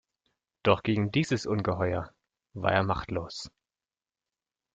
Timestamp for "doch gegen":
0.63-1.11